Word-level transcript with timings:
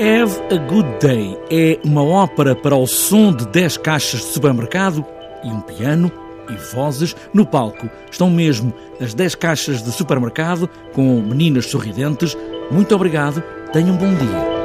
Have 0.00 0.40
a 0.50 0.56
Good 0.56 1.06
Day 1.06 1.38
é 1.50 1.78
uma 1.84 2.02
ópera 2.02 2.56
para 2.56 2.74
o 2.74 2.86
som 2.86 3.30
de 3.30 3.46
10 3.48 3.76
caixas 3.76 4.20
de 4.20 4.26
supermercado 4.28 5.04
e 5.44 5.48
um 5.48 5.60
piano 5.60 6.10
e 6.48 6.54
vozes. 6.74 7.14
No 7.34 7.44
palco 7.44 7.90
estão 8.10 8.30
mesmo 8.30 8.72
as 8.98 9.12
10 9.12 9.34
caixas 9.34 9.82
de 9.82 9.92
supermercado 9.92 10.66
com 10.94 11.20
meninas 11.20 11.66
sorridentes. 11.66 12.34
Muito 12.70 12.94
obrigado, 12.94 13.42
tenham 13.70 13.94
um 13.94 13.98
bom 13.98 14.14
dia. 14.14 14.61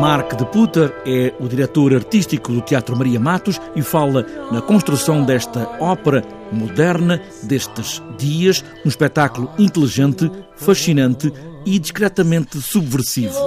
Mark 0.00 0.34
de 0.36 0.44
Putter 0.46 0.92
é 1.06 1.32
o 1.40 1.48
diretor 1.48 1.94
artístico 1.94 2.52
do 2.52 2.60
Teatro 2.60 2.96
Maria 2.96 3.20
Matos 3.20 3.60
e 3.74 3.82
fala 3.82 4.26
na 4.50 4.60
construção 4.60 5.24
desta 5.24 5.68
ópera 5.80 6.24
moderna 6.52 7.22
destes 7.42 8.02
dias, 8.18 8.64
um 8.84 8.88
espetáculo 8.88 9.50
inteligente, 9.58 10.30
fascinante 10.56 11.32
e 11.64 11.78
discretamente 11.78 12.60
subversivo. 12.60 13.38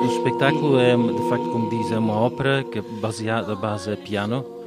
O 0.00 0.06
espetáculo 0.06 0.78
é, 0.78 0.96
de 0.96 1.28
facto, 1.28 1.50
como 1.50 1.70
diz, 1.70 1.92
é 1.92 1.98
uma 1.98 2.14
ópera 2.14 2.64
que 2.64 2.78
é 2.78 2.82
baseada, 3.00 3.52
a 3.52 3.56
base 3.56 3.90
é 3.90 3.96
piano 3.96 4.57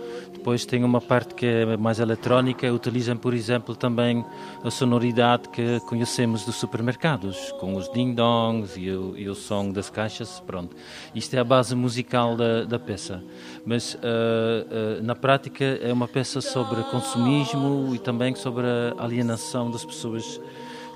depois 0.41 0.66
tem 0.66 0.84
uma 0.84 0.99
parte 0.99 1.35
que 1.35 1.45
é 1.45 1.77
mais 1.77 1.99
eletrónica, 1.99 2.71
utilizam, 2.73 3.16
por 3.16 3.34
exemplo, 3.34 3.75
também 3.75 4.25
a 4.63 4.71
sonoridade 4.71 5.49
que 5.49 5.79
conhecemos 5.81 6.43
dos 6.43 6.55
supermercados, 6.55 7.52
com 7.59 7.75
os 7.75 7.88
ding-dongs 7.89 8.76
e, 8.76 8.85
e, 8.85 9.29
o 9.29 9.35
som 9.35 9.71
das 9.71 9.89
caixas, 9.89 10.39
pronto. 10.39 10.76
Isto 11.13 11.35
é 11.35 11.39
a 11.39 11.43
base 11.43 11.76
musical 11.76 12.35
da, 12.35 12.63
da 12.63 12.79
peça. 12.79 13.23
Mas, 13.63 13.93
uh, 13.93 13.98
uh, 13.98 15.03
na 15.03 15.15
prática, 15.15 15.63
é 15.63 15.93
uma 15.93 16.07
peça 16.07 16.41
sobre 16.41 16.81
consumismo 16.85 17.93
e 17.93 17.99
também 17.99 18.34
sobre 18.34 18.65
a 18.65 19.03
alienação 19.03 19.70
das 19.70 19.85
pessoas 19.85 20.41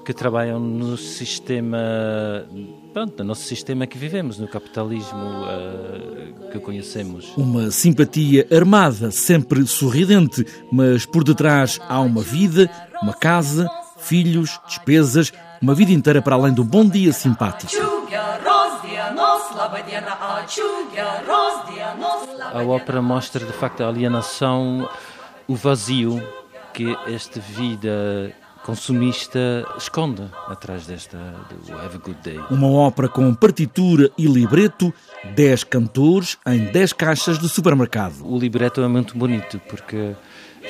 que 0.06 0.14
trabalham 0.14 0.60
no 0.60 0.96
sistema, 0.96 1.80
pronto, 2.94 3.18
no 3.18 3.26
nosso 3.26 3.42
sistema 3.42 3.88
que 3.88 3.98
vivemos, 3.98 4.38
no 4.38 4.48
capitalismo 4.48 5.20
uh, 5.20 6.52
que 6.52 6.60
conhecemos. 6.60 7.34
Uma 7.36 7.72
simpatia 7.72 8.48
armada, 8.52 9.10
sempre 9.10 9.66
sorridente, 9.66 10.46
mas 10.72 11.08
por 11.08 11.24
detrás 11.24 11.80
há 11.90 12.00
uma 12.00 12.22
vida, 12.22 12.70
uma 13.02 13.14
casa, 13.14 13.68
filhos, 13.98 14.60
despesas, 14.68 15.34
uma 15.60 15.74
vida 15.74 15.92
inteira 15.92 16.22
para 16.22 16.36
além 16.36 16.54
do 16.54 16.64
bom 16.64 16.88
dia 16.88 17.12
simpático. 17.12 17.74
A 22.54 22.64
ópera 22.64 23.02
mostra 23.02 23.44
de 23.44 23.54
facto 23.54 23.82
a 23.82 23.88
alienação, 23.88 24.88
o 25.48 25.56
vazio 25.56 26.22
que 26.74 26.96
esta 27.08 27.40
vida 27.40 28.36
consumista 28.66 29.64
esconde 29.78 30.24
atrás 30.48 30.88
desta 30.88 31.18
do 31.68 31.74
Have 31.74 31.98
a 31.98 32.00
Good 32.00 32.20
Day. 32.24 32.40
Uma 32.50 32.68
ópera 32.68 33.08
com 33.08 33.32
partitura 33.36 34.10
e 34.18 34.26
libreto, 34.26 34.92
10 35.36 35.64
cantores 35.66 36.36
em 36.48 36.66
10 36.72 36.94
caixas 36.94 37.38
de 37.38 37.48
supermercado. 37.48 38.26
O 38.26 38.40
libreto 38.40 38.82
é 38.82 38.88
muito 38.88 39.16
bonito 39.16 39.62
porque 39.70 40.16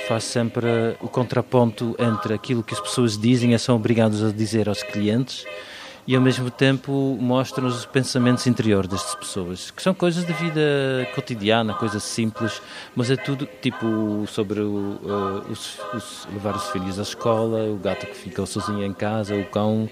faz 0.10 0.26
sempre 0.26 0.68
o 1.00 1.08
contraponto 1.08 1.96
entre 1.98 2.34
aquilo 2.34 2.64
que 2.64 2.74
as 2.74 2.82
pessoas 2.82 3.18
dizem 3.18 3.54
e 3.54 3.60
são 3.60 3.78
obrigados 3.78 4.22
a 4.22 4.30
dizer 4.30 4.68
aos 4.68 4.84
clientes 4.84 5.46
e 6.08 6.16
ao 6.16 6.22
mesmo 6.22 6.52
tempo 6.52 7.18
mostra-nos 7.20 7.80
os 7.80 7.86
pensamentos 7.86 8.46
interiores 8.46 8.90
destas 8.90 9.16
pessoas, 9.16 9.72
que 9.72 9.82
são 9.82 9.94
coisas 9.94 10.26
de 10.26 10.34
vida 10.34 10.62
cotidiana, 11.16 11.74
coisas 11.74 12.04
simples, 12.04 12.62
mas 12.96 13.10
é 13.10 13.16
tudo 13.16 13.48
tipo 13.62 14.26
sobre 14.28 14.60
o, 14.60 15.00
uh, 15.04 15.52
os, 15.52 15.80
os, 15.94 16.28
levar 16.32 16.56
os 16.56 16.70
filhos 16.70 17.00
à 17.00 17.02
escola, 17.02 17.64
o 17.66 17.78
gato 17.78 18.06
que 18.06 18.16
ficou 18.16 18.46
sozinho 18.46 18.84
em 18.84 18.94
casa, 18.94 19.36
o 19.36 19.46
cão, 19.46 19.90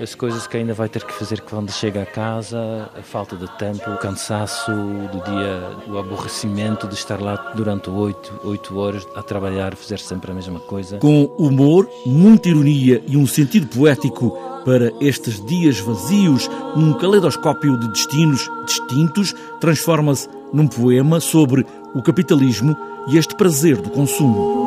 as 0.00 0.14
coisas 0.14 0.46
que 0.46 0.56
ainda 0.56 0.72
vai 0.72 0.88
ter 0.88 1.02
que 1.04 1.12
fazer 1.12 1.40
quando 1.40 1.72
chega 1.72 2.02
a 2.02 2.06
casa, 2.06 2.88
a 2.96 3.02
falta 3.02 3.34
de 3.34 3.48
tempo, 3.56 3.90
o 3.90 3.98
cansaço 3.98 4.70
do 4.70 5.24
dia, 5.24 5.92
o 5.92 5.98
aborrecimento 5.98 6.86
de 6.86 6.94
estar 6.94 7.20
lá 7.20 7.52
durante 7.56 7.90
oito, 7.90 8.40
oito 8.44 8.78
horas 8.78 9.06
a 9.16 9.22
trabalhar, 9.22 9.74
fazer 9.74 9.98
sempre 9.98 10.30
a 10.30 10.34
mesma 10.34 10.60
coisa. 10.60 10.98
Com 10.98 11.24
humor, 11.38 11.88
muita 12.04 12.48
ironia 12.48 13.02
e 13.08 13.16
um 13.16 13.26
sentido 13.26 13.66
poético 13.66 14.55
para 14.66 14.92
estes 15.00 15.40
dias 15.46 15.78
vazios, 15.78 16.50
um 16.74 16.92
caleidoscópio 16.92 17.76
de 17.78 17.86
destinos 17.86 18.50
distintos, 18.66 19.32
transforma-se 19.60 20.28
num 20.52 20.66
poema 20.66 21.20
sobre 21.20 21.64
o 21.94 22.02
capitalismo 22.02 22.76
e 23.06 23.16
este 23.16 23.36
prazer 23.36 23.80
do 23.80 23.90
consumo. 23.90 24.65